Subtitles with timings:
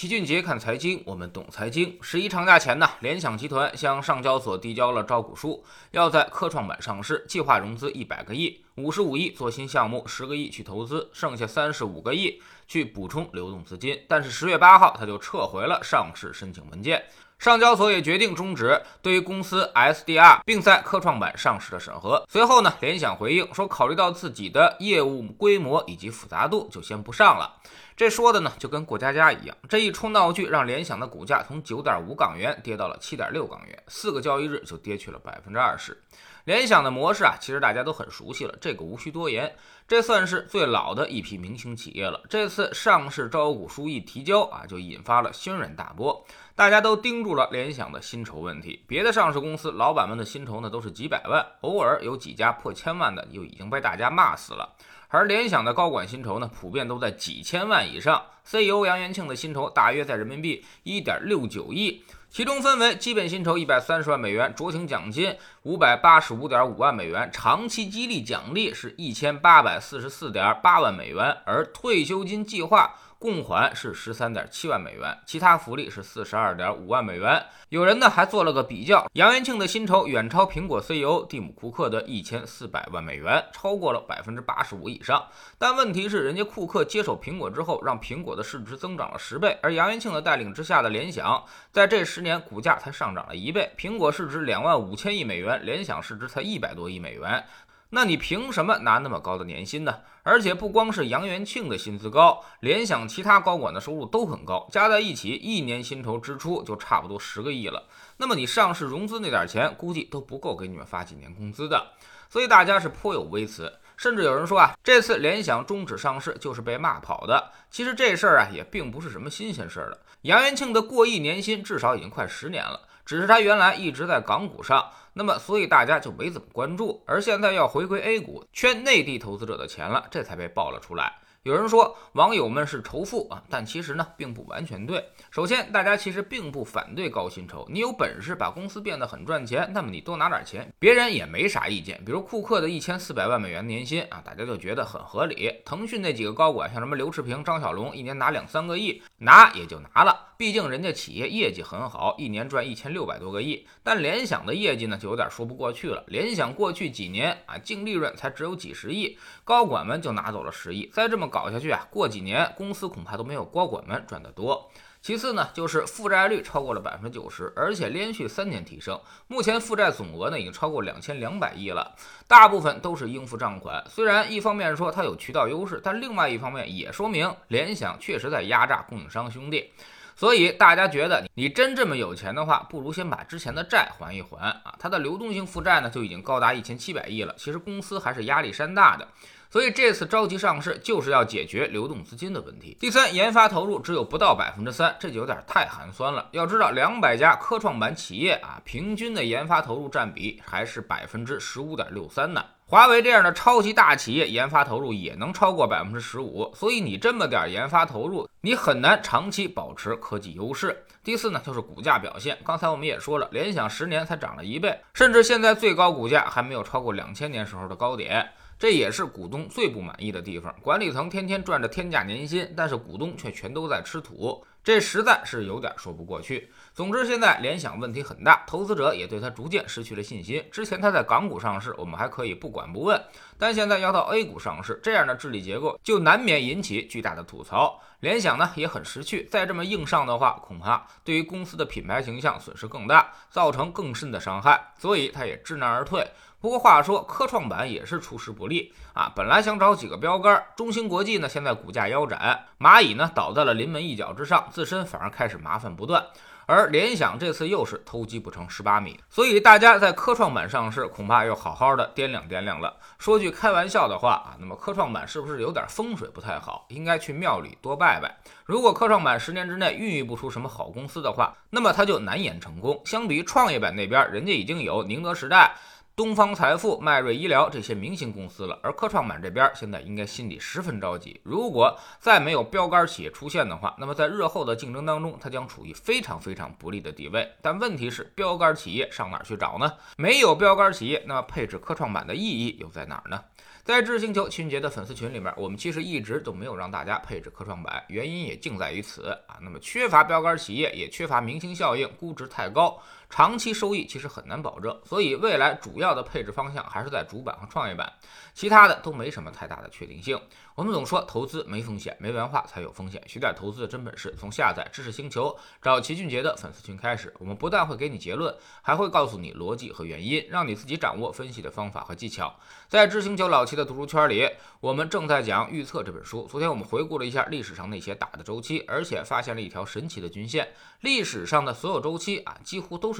[0.00, 1.98] 齐俊杰看财经，我们懂财经。
[2.00, 14.00] 十一长假前呢，联想集团向上交所递交了招股书，要在科创板上市，计划融资一百个亿，五十五亿做新项目，十个亿去投资，剩下三十五个亿去补充流动资金。
[14.08, 17.04] 但是十月八号，他就撤回了上市申请文件。
[17.40, 22.22] 上交所也决定终止对于公司 SDR 并在科创板上市的审核。
[22.28, 27.56] 随后呢，联想回应说，考虑到自己的业务规模以及复杂度，就先不上了。
[27.96, 29.56] 这说的呢，就跟过家家一样。
[29.70, 35.98] 这一出闹剧，让联想的股价从九点五港元跌到了七点六港元，四个交易日就跌去了百分之二十。
[36.44, 39.54] 联想的模式啊，其实大家都很熟悉了，这个无需多言。
[39.86, 42.20] 这算是最老的一批明星企业了。
[42.28, 46.24] 这次上市招股书一提交啊，就引发了轩然大波。
[46.54, 48.82] 大家都盯住了联想的薪酬问题。
[48.86, 54.76] 别的上市公司老板们的薪酬呢，都是几百万，偶尔有几家破千万的，就已经被大家骂死了。
[55.08, 58.22] 而联想的高管薪酬呢，普遍都在几千万以上。
[58.44, 62.04] CEO 杨元庆的薪酬大约在人民币一点六九亿。
[62.28, 72.94] 其中分为基本薪酬一百三十万美元，酌情奖金五百八十五点五万美元，长期激励奖励是一千八百四十四点八万美元，而退休金计划。
[73.20, 77.44] 共款是十三点七万美元，其他福利是四十二点五万美元。
[77.68, 85.22] 有人呢还做了个比较，杨元庆的薪酬远超苹果 CEO 蒂姆·库克的一千四百万美元，超过了百分之八十五以上。
[85.58, 93.70] 但问题是，人家库克接手苹果之后，让苹果的市值增长了十倍，而杨元庆的带领之下的联想，在这十年股价才上涨了一倍。
[93.76, 97.44] 苹果市值两万五千亿美元，联想市值才一百多亿美元。
[97.92, 100.00] 那你凭什么拿那么高的年薪呢？
[100.22, 107.84] 而且不光是杨元庆的薪资高，联想其他高管的收入都很高，加在一起一年薪酬支出就差不多十个亿了。
[108.18, 111.92] 那么你上市融资那点钱，估计都不够给你们发几年工资的。
[112.28, 117.50] 所以大家是颇有微词，甚至有人说啊，这次联想终止上市就是被骂跑的。
[117.70, 119.98] 其实这事儿啊也并不是什么新鲜事儿了。
[120.22, 122.88] 杨元庆的过亿年薪至少已经快十年了。
[123.10, 131.12] 只是他原来一直在港股上，那么所以大家就没怎么关注，而现在要回归 A 股，圈内地投资者的钱了，这才被爆了出来。
[131.42, 135.04] 有人说网友们是仇富啊，但其实呢并不完全对。
[135.32, 142.00] 首先，大家其实并不反对高薪酬，你有本事把公司变得很赚钱，那么你多拿点钱，别人也没啥意见。
[142.06, 145.52] 比如库克的一千四百万美元年薪啊，大家就觉得很合理。
[145.64, 153.66] 腾讯那几个高管，像什么刘炽平、张小龙，一年拿两三个亿，拿也就拿了，毕竟人家企业业绩很好，一年赚一千六百多个亿。
[153.82, 156.02] 但联想的业绩呢，就有点说不过去了。
[156.06, 161.28] 联想过去几年啊，净利润才只有几十亿，高管们就拿走了十亿，再这么。
[161.28, 164.70] 搞下去啊，过几年公司恐怕都没有高管们赚得多。
[165.02, 168.98] 其次呢，就是负债率超过了百分之九十，而且连续三年提升。
[169.28, 171.94] 目前负债总额呢已经超过两千两百亿了，
[172.26, 173.84] 大部分都是应付账款。
[173.90, 179.70] 虽然一方面说它有渠道优势，但另外一方面也说明联想确实在压榨供应商兄弟。
[180.16, 184.74] 所以大家觉得你真这么有钱的话，不如先把之前的债还一还啊。
[184.78, 189.08] 它的流动性负债呢就已经高达一千七百亿了，其实公司还是压力山大的。
[189.50, 192.76] 所以这次着急上市就是要解决流动资金的问题。
[192.78, 196.28] 第三，研发投入只有不到百分之三，这就有点太寒酸了。
[196.30, 202.44] 要知道，两百家科创板企业啊，平均的研发投入占比还是百分之十五点六三呢。
[202.64, 206.48] 华为这样的超级大企业，研发投入也能超过百分之十五。
[206.54, 210.84] 所以你这么点研发投入，你很难长期保持科技优势。
[211.02, 212.38] 第四呢，就是股价表现。
[212.44, 218.30] 刚才我们也说了，联想十年才涨了一倍，甚至现在最高股价还没有超过两千年时候的高点。
[218.60, 220.54] 这也是股东最不满意的地方。
[220.60, 226.52] 管理层天天赚着天价年薪，但是股东却全都在吃土，这实在是有点说不过去。
[226.74, 230.44] 总之，现在联想问题很大，投资者也对他逐渐失去了信心。
[230.52, 233.02] 之前他在港股上市，我们还可以不管不问，
[233.38, 237.80] 但现在要到 A 股上市，这样的治理结构就难免引起巨大的吐槽。
[238.00, 246.06] 联想呢也很识趣，再这么硬上的话，恐怕对于公司的品牌形象损失更大，造成更深的伤害，所以他也知难而退。
[246.40, 249.12] 不过话说，科创板也是出师不利啊！
[249.14, 256.02] 本来想找几个标杆，中芯国际呢现在股价腰斩，蚂蚁呢倒在了临门一脚之上，自身反而开始麻烦不断。
[256.46, 262.74] 而联想这次又是偷鸡不成蚀把米，所以大家在科创板上市，恐怕要好好的掂量掂量了。
[262.98, 266.64] 说句开玩笑的话啊，那么科创板是不是有点风水不太好？
[266.70, 268.16] 应该去庙里多拜拜。
[268.46, 272.80] 如果科创板十年之内孕育不出什么好公司的话，那么它就难言成功。
[272.86, 275.54] 相比于创业板那边，人家已经有宁德时代。
[276.00, 281.20] 东方财富、迈瑞医疗这些明星公司了，而科创板这边现在应该心里十分着急。
[281.22, 287.30] 如果再没有标杆企业出现的话，那么在日后的竞争当中，它将处于非常非常不利的地位。
[287.42, 289.70] 但问题是，标杆企业上哪儿去找呢？
[289.98, 293.22] 没有标杆企业，那么配置科创板的意义又在哪儿呢？
[293.62, 299.36] 在知识星球秦杰的粉丝群里面，我们其实一直都没有让大家配置科创板，原因也尽在于此啊。
[299.42, 302.80] 那么缺乏标杆企业，也缺乏明星效应，估值太高，
[303.10, 304.80] 长期收益其实很难保证。
[304.86, 307.92] 所以未来主要的配置方向还是在主板和创业板，
[308.32, 310.18] 其他的都没什么太大的确定性。
[310.54, 313.02] 我们总说投资没风险，没文化才有风险。
[313.06, 317.12] 学点投资的真本事，从下载知识星球找齐俊杰的粉丝群开始。
[317.18, 322.34] 我们不但会给你结论，还会告诉你逻辑和原因，让你自己掌握分析的方法和技巧。
[322.68, 324.28] 在知星球老齐的读书圈里，
[324.60, 326.28] 我们正在讲《预测》这本书。
[326.30, 330.46] 昨天我们回顾了一下历史上那些大的周期，而且发现了一条神奇的均线。
[330.80, 332.99] 历史上的所有周期啊，几乎都是